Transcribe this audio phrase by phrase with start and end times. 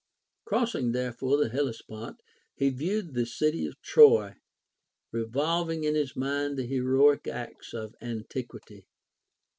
[0.45, 2.21] Crossing therefore the Hellespont,
[2.55, 4.35] he viewed the city of Troy,
[5.11, 8.87] revolving in his mind the heroic acts of antiquity.